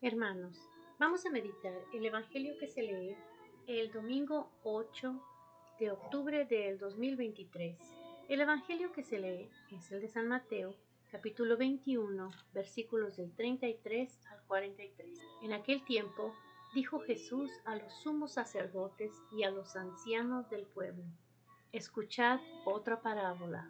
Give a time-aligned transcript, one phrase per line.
[0.00, 0.56] Hermanos,
[1.00, 3.16] vamos a meditar el Evangelio que se lee
[3.66, 5.20] el domingo 8
[5.80, 7.76] de octubre del 2023.
[8.28, 10.76] El Evangelio que se lee es el de San Mateo,
[11.10, 15.18] capítulo 21, versículos del 33 al 43.
[15.42, 16.32] En aquel tiempo
[16.76, 21.02] dijo Jesús a los sumos sacerdotes y a los ancianos del pueblo,
[21.72, 23.68] Escuchad otra parábola.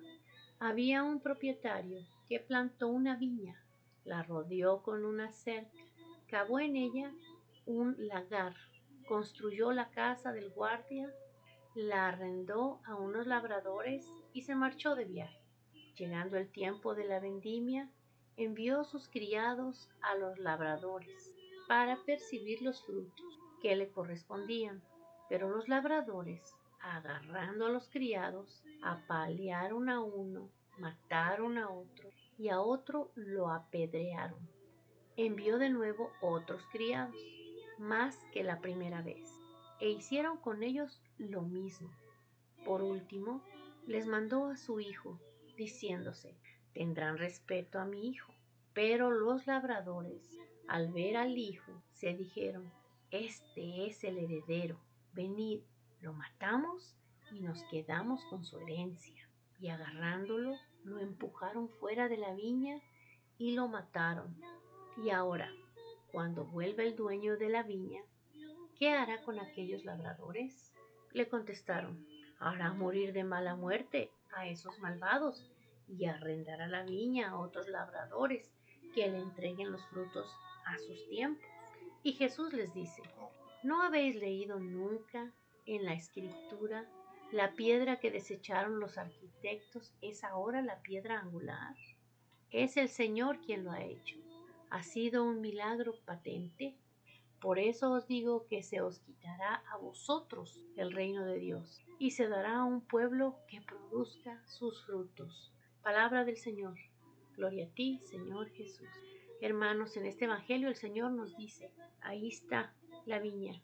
[0.59, 3.65] Había un propietario que plantó una viña,
[4.05, 5.89] la rodeó con una cerca,
[6.29, 7.13] cavó en ella
[7.67, 8.55] un lagar,
[9.07, 11.13] construyó la casa del guardia,
[11.75, 15.41] la arrendó a unos labradores y se marchó de viaje.
[15.97, 17.91] Llegando el tiempo de la vendimia,
[18.37, 21.35] envió sus criados a los labradores
[21.67, 24.83] para percibir los frutos que le correspondían.
[25.29, 32.61] Pero los labradores, agarrando a los criados, apalearon a uno, mataron a otro y a
[32.61, 34.58] otro lo apedrearon.
[35.21, 37.17] Envió de nuevo otros criados,
[37.77, 39.29] más que la primera vez,
[39.81, 41.91] e hicieron con ellos lo mismo.
[42.65, 43.43] Por último,
[43.89, 45.19] les mandó a su hijo,
[45.57, 46.37] diciéndose,
[46.73, 48.33] tendrán respeto a mi hijo.
[48.75, 52.71] Pero los labradores, al ver al hijo, se dijeron,
[53.11, 54.79] este es el heredero,
[55.15, 55.63] venid,
[56.01, 56.95] lo matamos
[57.33, 59.29] y nos quedamos con su herencia.
[59.59, 62.81] Y agarrándolo, lo empujaron fuera de la viña
[63.37, 64.41] y lo mataron.
[65.01, 65.53] Y ahora,
[66.11, 68.03] cuando vuelva el dueño de la viña,
[68.77, 70.73] ¿qué hará con aquellos labradores?
[71.13, 72.05] Le contestaron,
[72.41, 75.49] hará morir de mala muerte a esos malvados
[75.87, 78.53] y arrendará la viña a otros labradores
[78.93, 80.29] que le entreguen los frutos
[80.67, 81.47] a sus tiempos.
[82.03, 83.03] Y Jesús les dice,
[83.63, 85.33] ¿no habéis leído nunca
[85.65, 86.85] en la escritura
[87.31, 91.77] la piedra que desecharon los arquitectos es ahora la piedra angular?
[92.51, 94.17] Es el Señor quien lo ha hecho.
[94.71, 96.77] Ha sido un milagro patente.
[97.41, 102.11] Por eso os digo que se os quitará a vosotros el reino de Dios y
[102.11, 105.53] se dará a un pueblo que produzca sus frutos.
[105.83, 106.77] Palabra del Señor.
[107.37, 108.89] Gloria a ti, Señor Jesús.
[109.41, 111.71] Hermanos, en este Evangelio el Señor nos dice,
[112.01, 112.75] ahí está
[113.07, 113.63] la viña,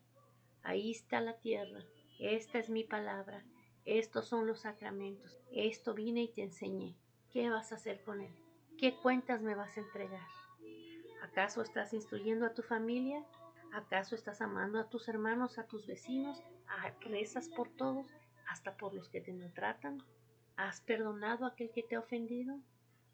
[0.63, 1.83] ahí está la tierra,
[2.17, 3.43] esta es mi palabra,
[3.83, 6.95] estos son los sacramentos, esto vine y te enseñé.
[7.29, 8.33] ¿Qué vas a hacer con él?
[8.77, 10.25] ¿Qué cuentas me vas a entregar?
[11.25, 13.25] ¿Acaso estás instruyendo a tu familia?
[13.73, 16.43] ¿Acaso estás amando a tus hermanos, a tus vecinos?
[17.01, 18.05] ¿Rezas por todos,
[18.47, 20.03] hasta por los que te maltratan?
[20.55, 22.59] ¿Has perdonado a aquel que te ha ofendido?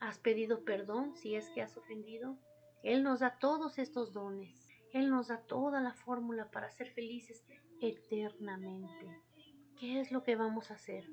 [0.01, 2.37] ¿Has pedido perdón si es que has ofendido?
[2.83, 4.67] Él nos da todos estos dones.
[4.91, 7.45] Él nos da toda la fórmula para ser felices
[7.79, 9.21] eternamente.
[9.79, 11.05] ¿Qué es lo que vamos a hacer?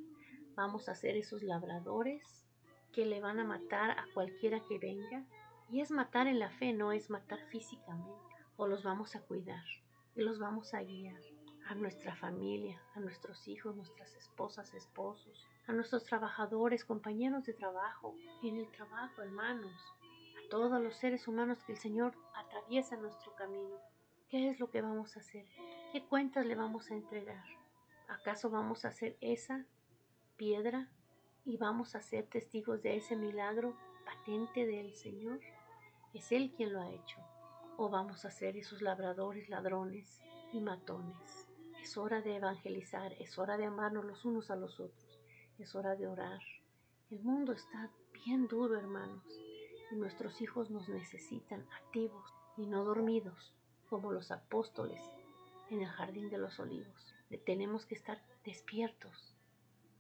[0.56, 2.44] Vamos a ser esos labradores
[2.92, 5.24] que le van a matar a cualquiera que venga.
[5.70, 8.22] Y es matar en la fe, no es matar físicamente.
[8.56, 9.64] O los vamos a cuidar
[10.16, 11.20] y los vamos a guiar
[11.68, 18.14] a nuestra familia, a nuestros hijos, nuestras esposas, esposos, a nuestros trabajadores, compañeros de trabajo,
[18.42, 23.76] en el trabajo, hermanos, a todos los seres humanos que el Señor atraviesa nuestro camino.
[24.30, 25.46] ¿Qué es lo que vamos a hacer?
[25.92, 27.44] ¿Qué cuentas le vamos a entregar?
[28.08, 29.66] ¿Acaso vamos a hacer esa
[30.36, 30.88] piedra
[31.44, 35.40] y vamos a ser testigos de ese milagro patente del Señor?
[36.14, 37.18] Es Él quien lo ha hecho.
[37.76, 40.20] ¿O vamos a ser esos labradores, ladrones
[40.52, 41.46] y matones?
[41.82, 45.20] Es hora de evangelizar, es hora de amarnos los unos a los otros,
[45.58, 46.40] es hora de orar.
[47.10, 47.90] El mundo está
[48.24, 49.24] bien duro, hermanos,
[49.90, 53.54] y nuestros hijos nos necesitan activos y no dormidos,
[53.88, 55.00] como los apóstoles
[55.70, 57.14] en el jardín de los olivos.
[57.44, 59.34] Tenemos que estar despiertos,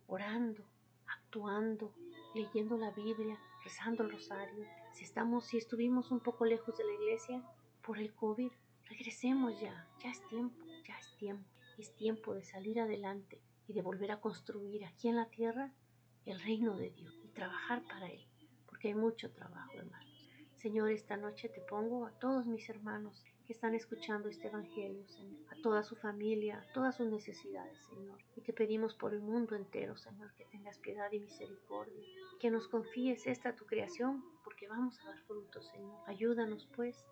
[0.06, 0.64] orando,
[1.06, 1.94] actuando,
[2.34, 4.66] leyendo la Biblia, rezando el rosario.
[4.98, 7.40] Si estamos, si estuvimos un poco lejos de la iglesia
[7.82, 8.50] por el COVID,
[8.86, 11.48] regresemos ya, ya es tiempo, ya es tiempo.
[11.78, 15.72] Es tiempo de salir adelante y de volver a construir aquí en la tierra
[16.26, 18.26] el reino de Dios y trabajar para Él,
[18.66, 20.28] porque hay mucho trabajo, hermanos.
[20.56, 25.06] Señor, esta noche te pongo a todos mis hermanos que están escuchando este Evangelio,
[25.48, 28.18] a toda su familia, a todas sus necesidades, Señor.
[28.34, 32.04] Y te pedimos por el mundo entero, Señor, que tengas piedad y misericordia,
[32.40, 34.24] que nos confíes esta tu creación,
[34.58, 36.02] porque vamos a dar frutos, Señor.
[36.06, 37.06] Ayúdanos, pues,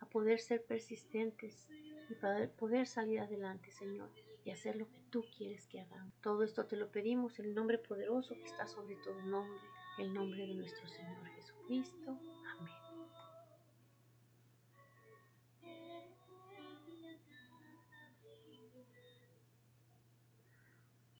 [0.00, 1.68] a poder ser persistentes
[2.10, 4.10] y para poder salir adelante, Señor,
[4.44, 6.12] y hacer lo que tú quieres que hagamos.
[6.20, 9.60] Todo esto te lo pedimos en el nombre poderoso que está sobre todo nombre,
[9.98, 12.18] el nombre de nuestro Señor Jesucristo.